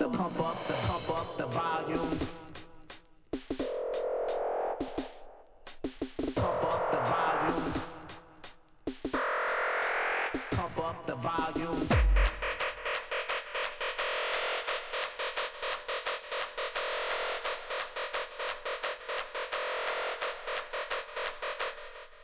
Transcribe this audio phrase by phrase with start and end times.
[0.00, 2.18] the pump up the pump up the volume.
[6.34, 7.72] Pump up the volume.
[10.52, 11.88] Pump up the volume.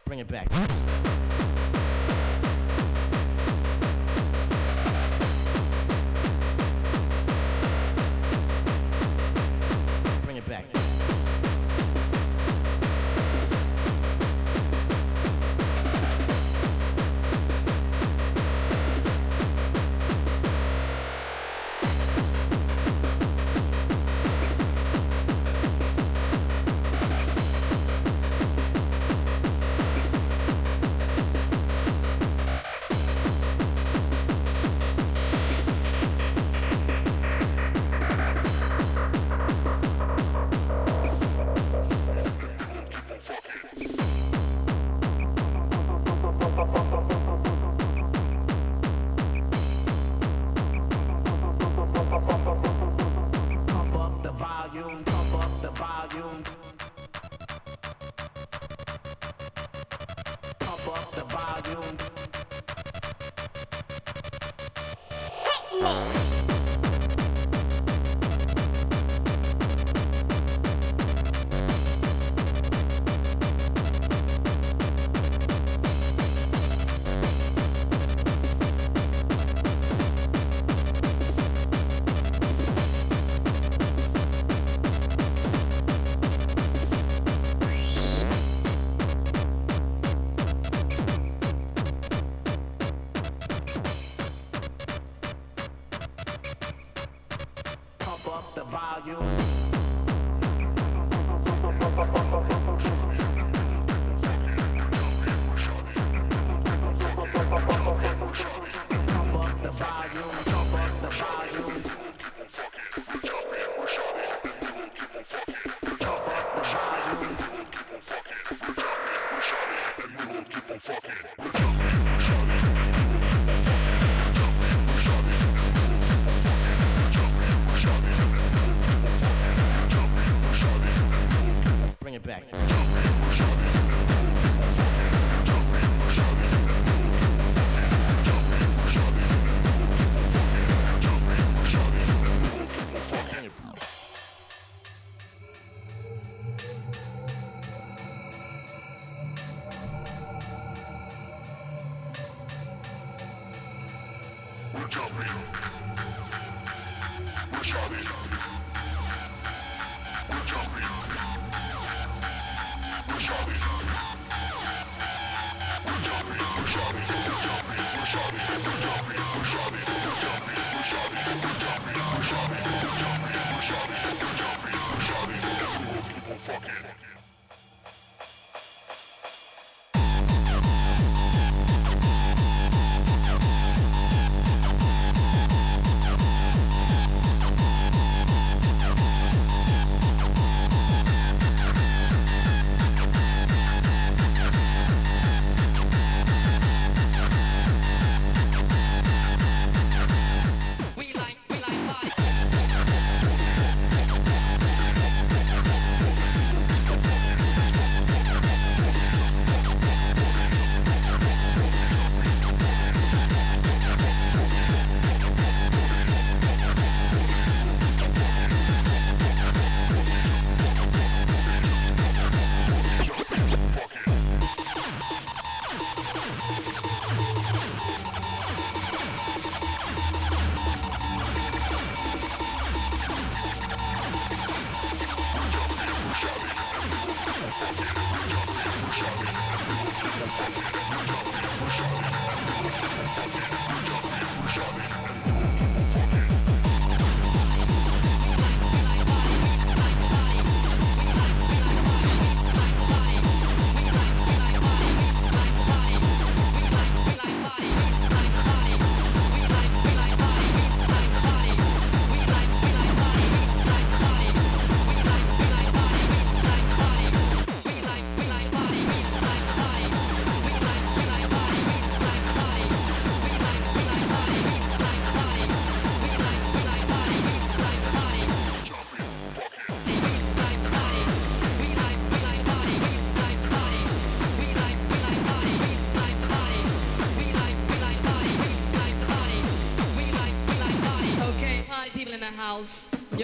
[0.06, 0.75] Bring it back.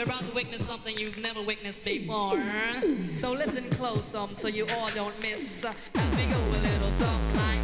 [0.03, 2.43] You're about to witness something you've never witnessed before.
[3.19, 5.65] So listen close um, so you all don't miss.
[5.65, 7.62] As we go a little something like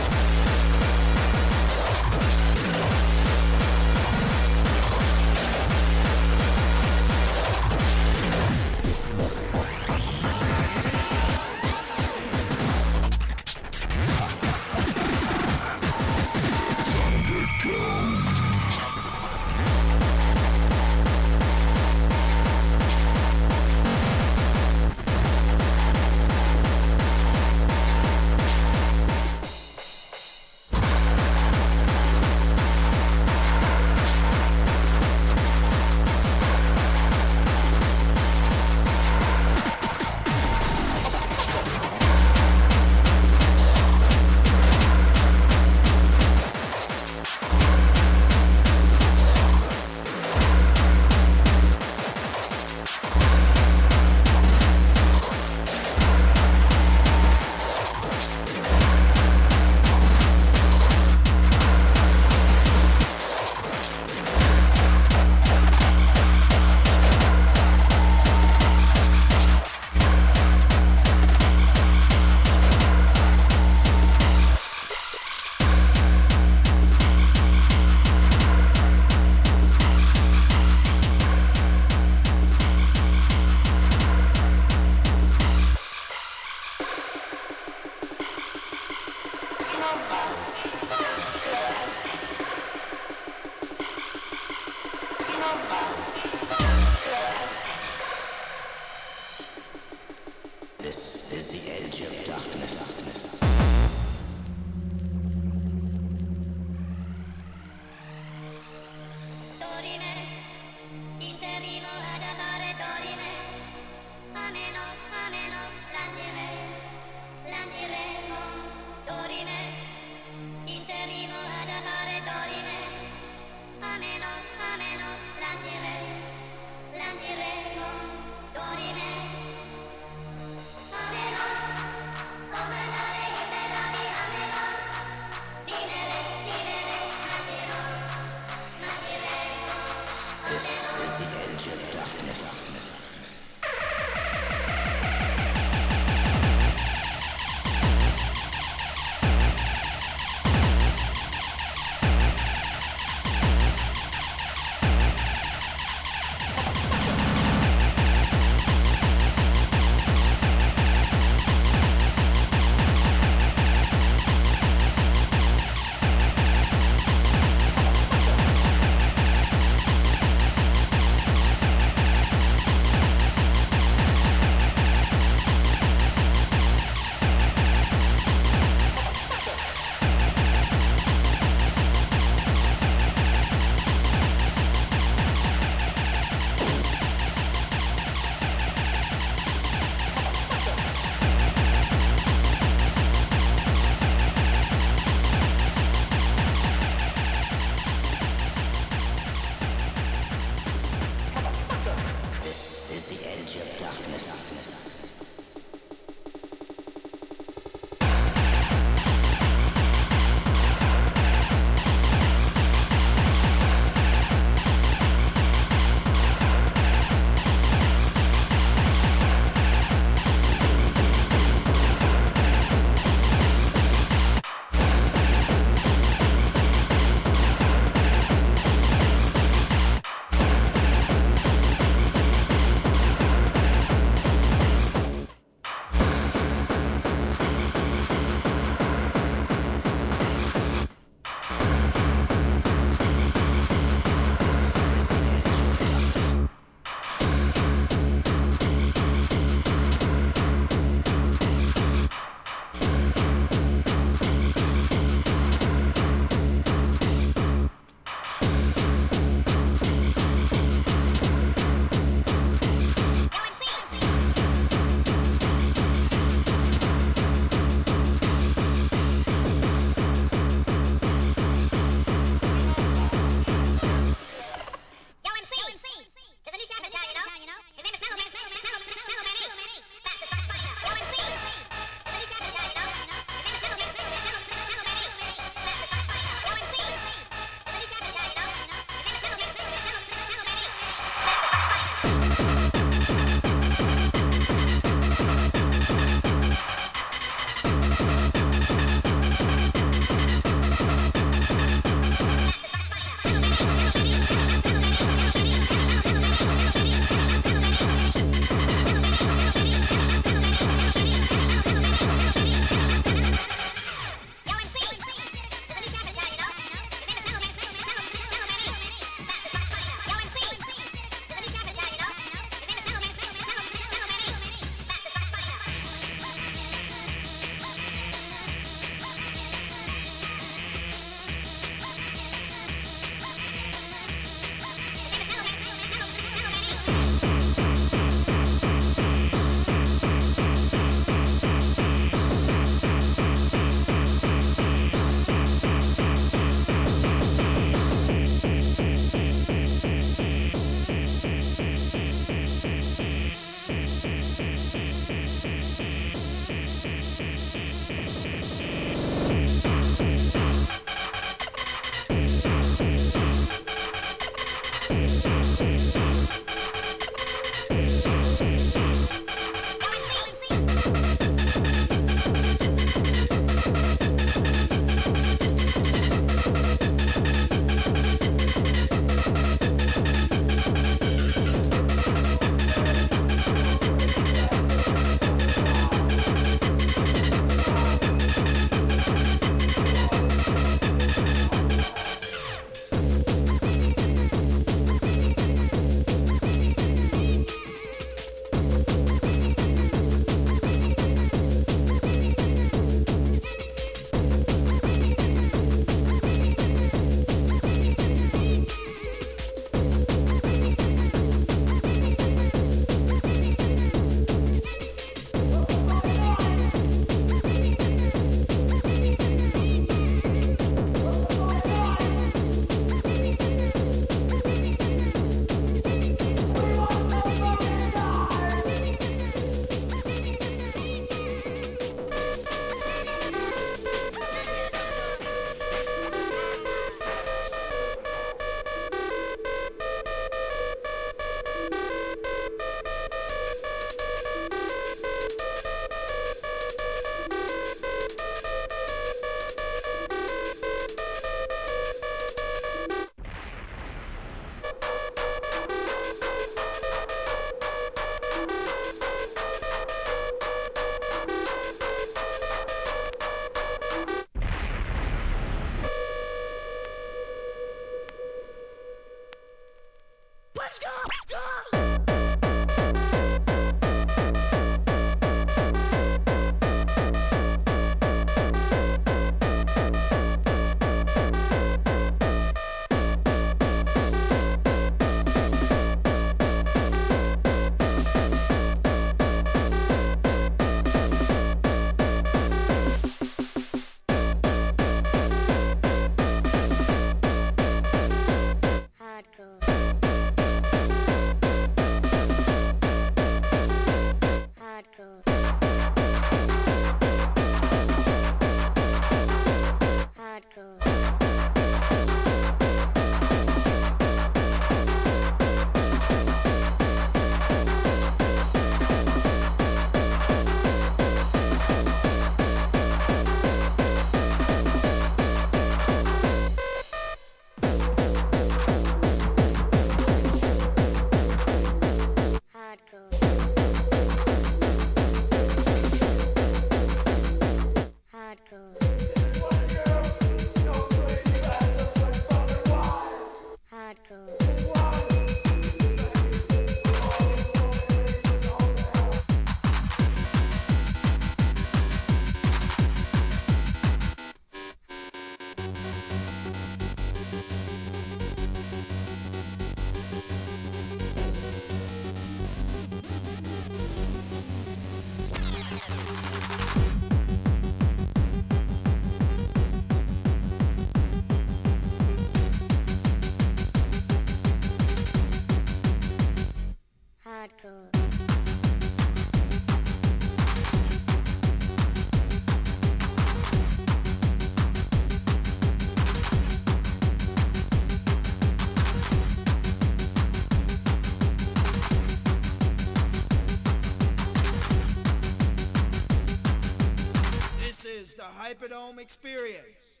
[598.58, 600.00] Hyperdome experience.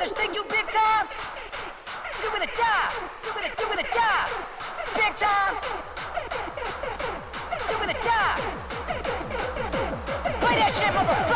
[0.00, 1.06] this thing, you big time.
[2.22, 2.90] You're gonna die.
[3.22, 4.30] You're gonna, you're gonna die.
[4.94, 5.56] Big time.
[7.68, 8.40] You're gonna die.
[10.40, 11.29] Play that shit, motherfucker.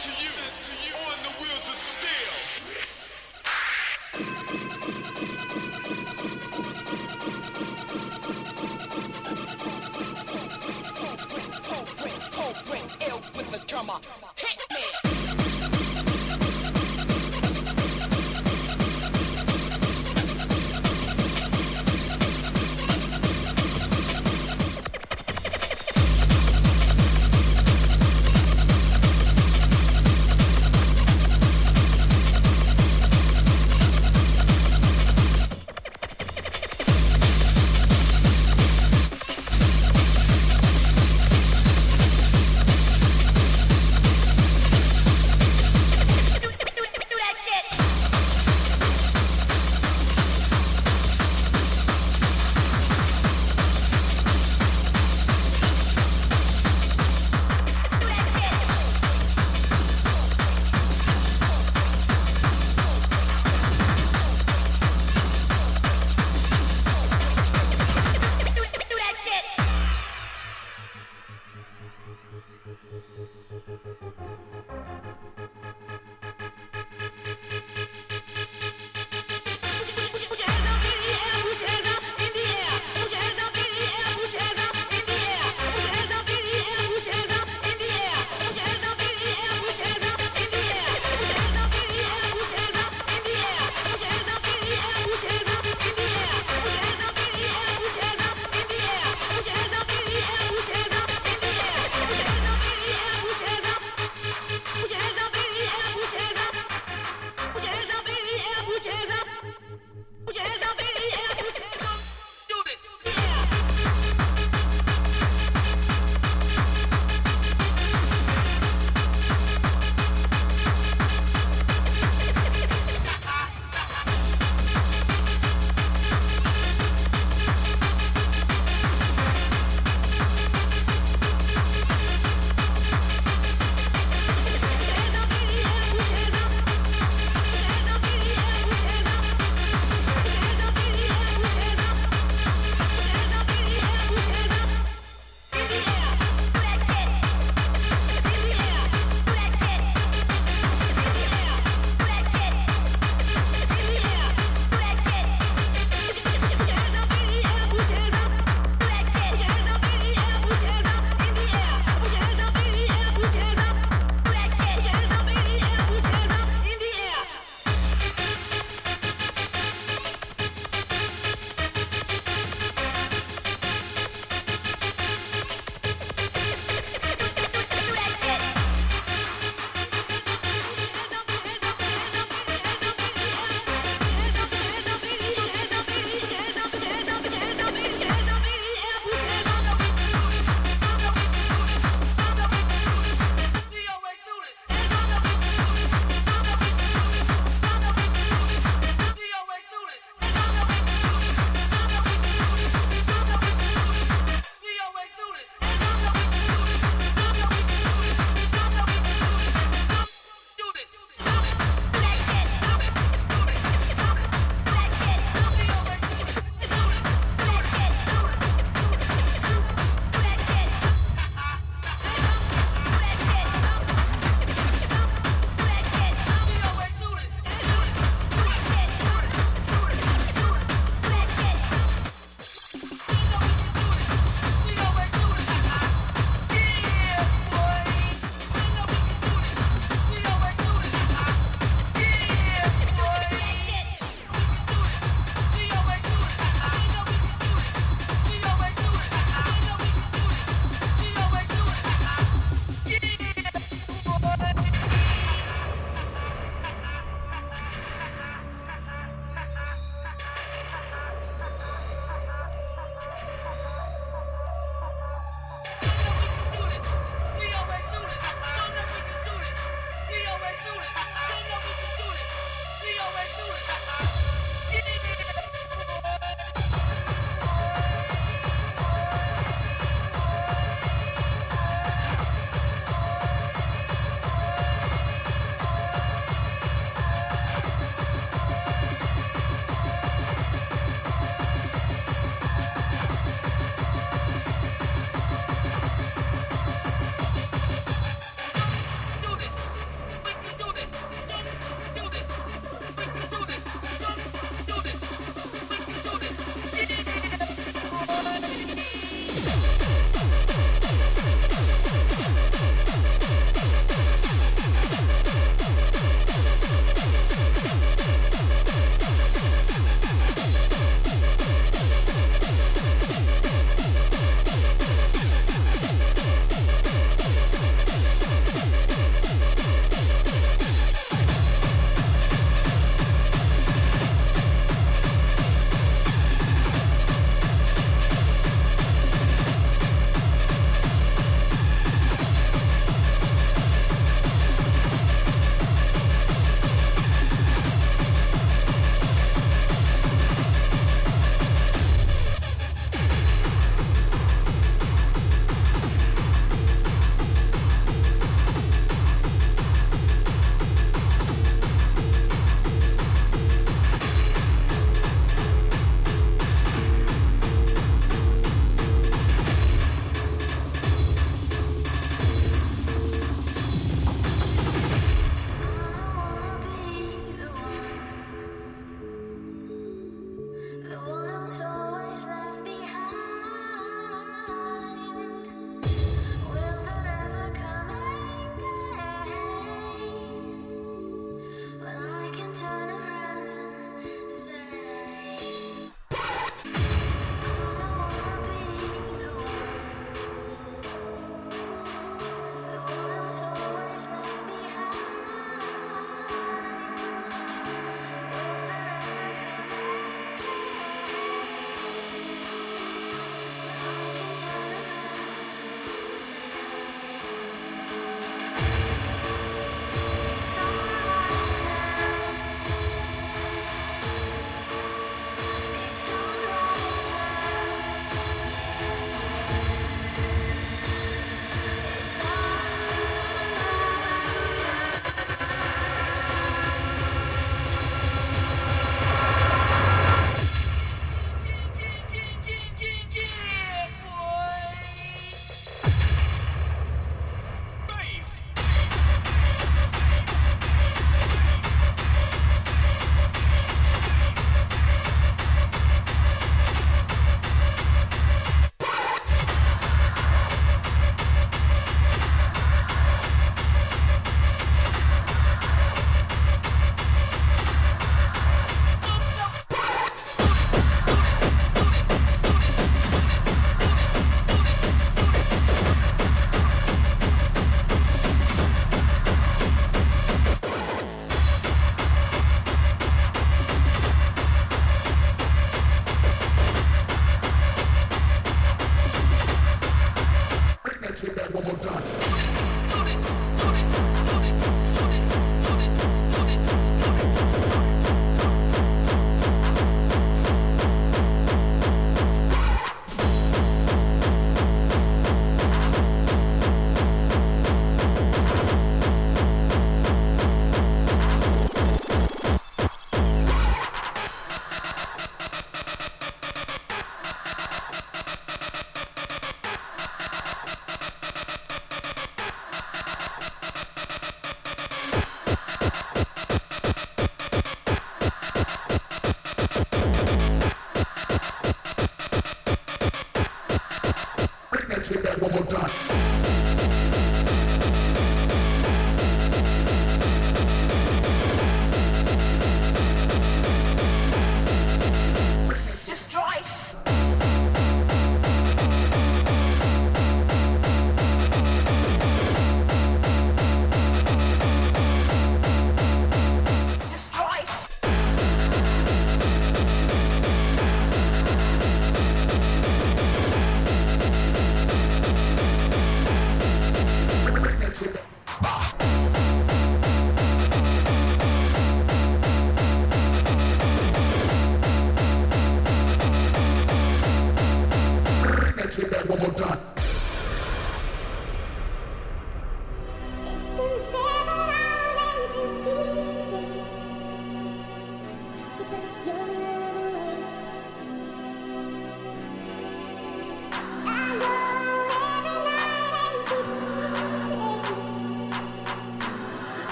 [0.00, 1.03] To you,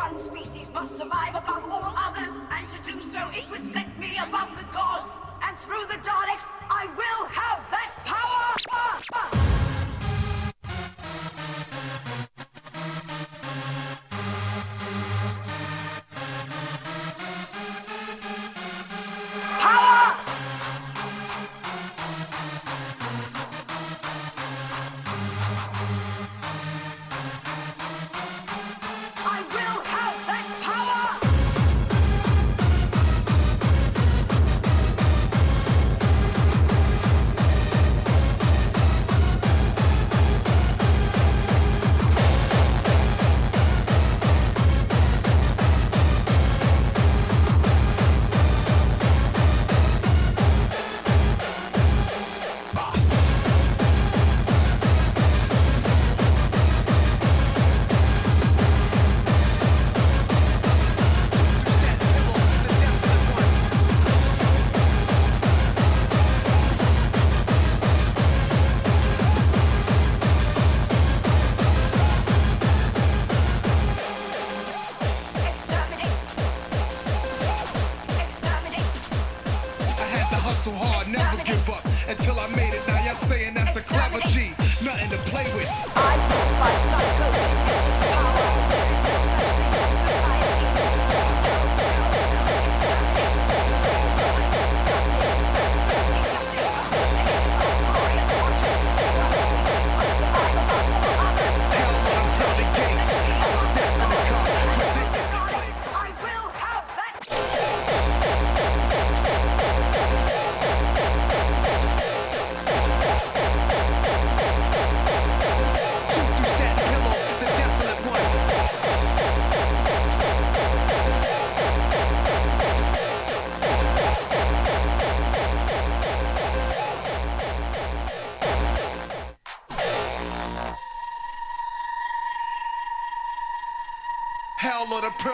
[0.00, 4.16] one species must survive above all others, and to do so it would set me
[4.16, 5.12] above the gods,
[5.46, 7.79] and through the Daleks I will have them!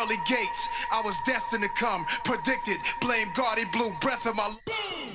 [0.07, 0.69] Pearly gates.
[0.91, 2.05] I was destined to come.
[2.24, 2.78] Predicted.
[3.01, 3.93] Blame Guardy Blue.
[4.01, 4.51] Breath of my.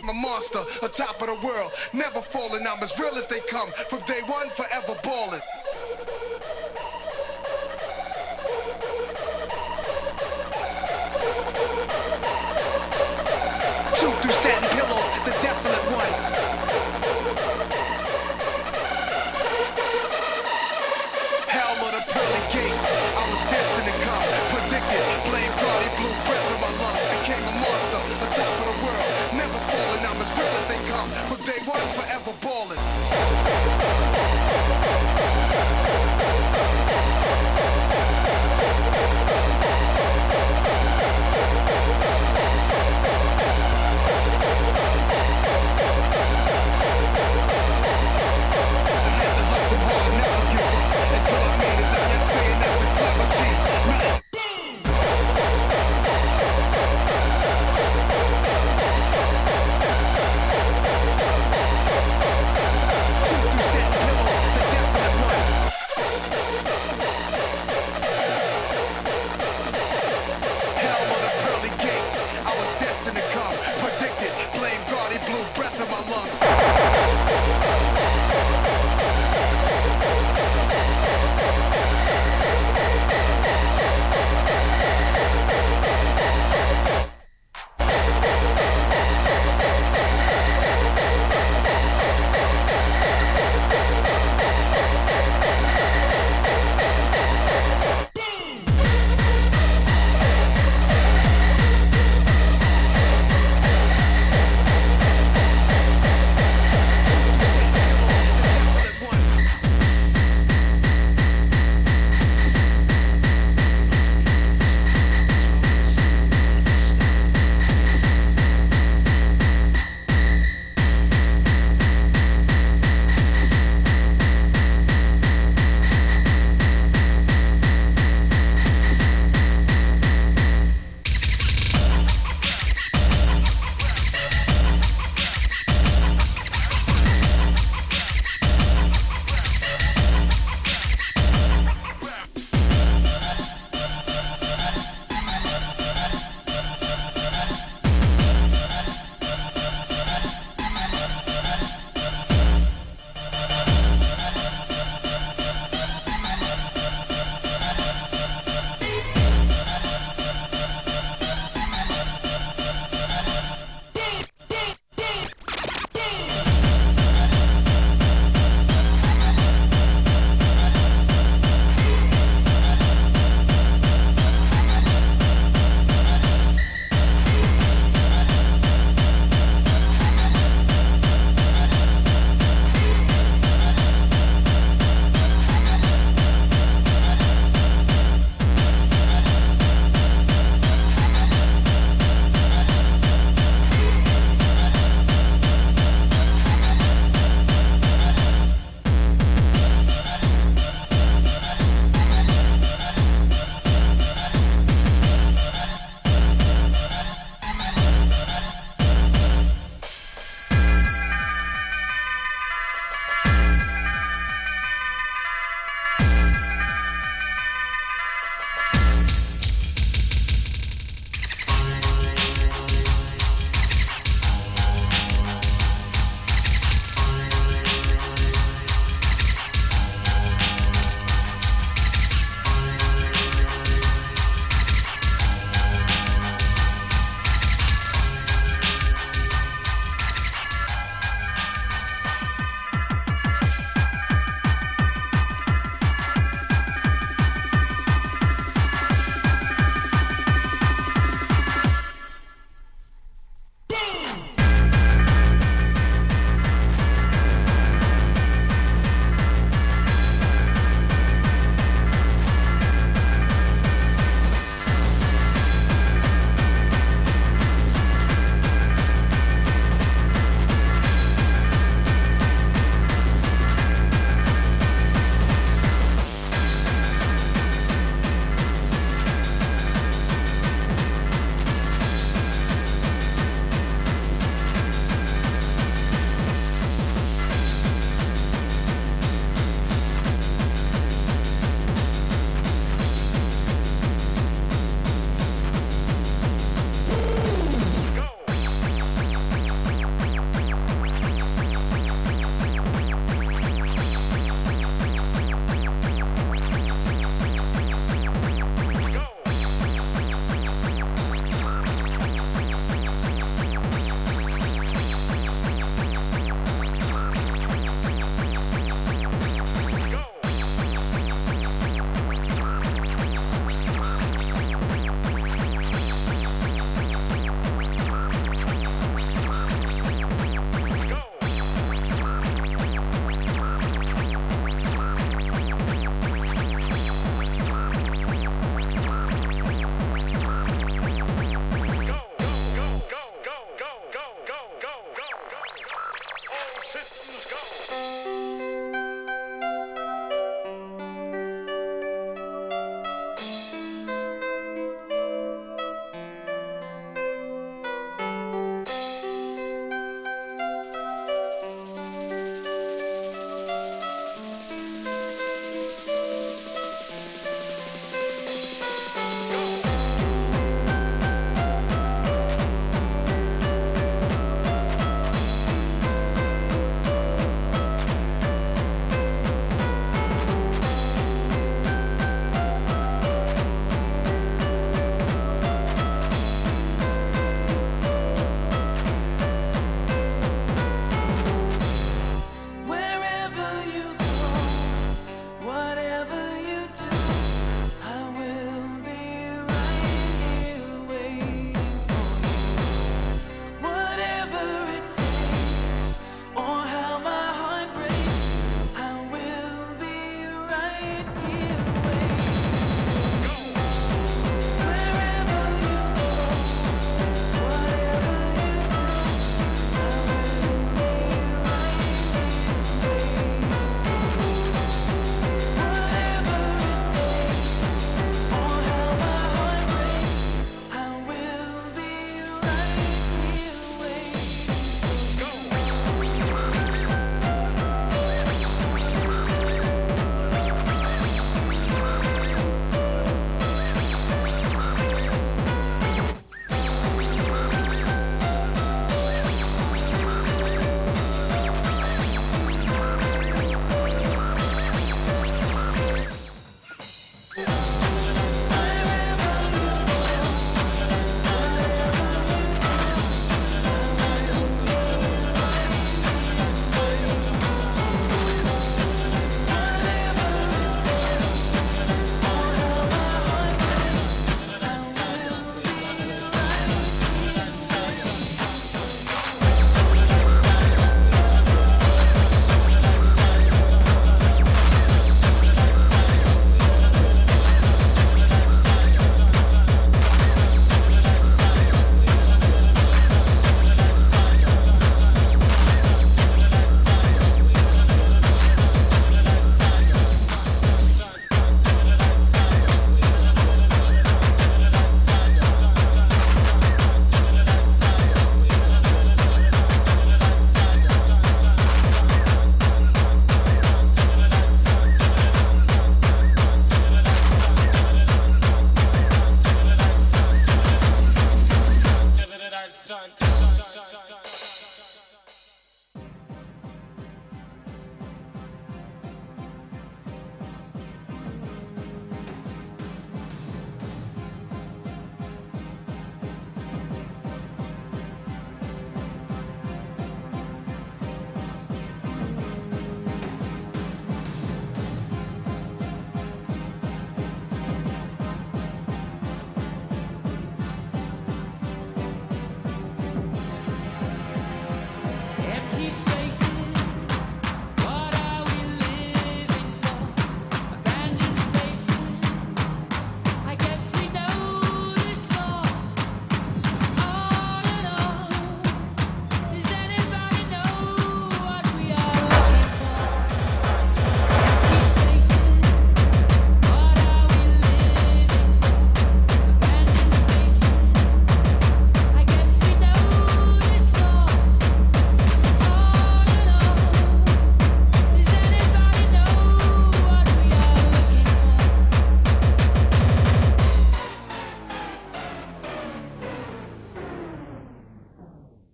[0.02, 1.72] I'm a monster, atop of the world.
[1.94, 2.66] Never falling.
[2.68, 3.70] I'm as real as they come.
[3.70, 5.42] From day one, forever balling.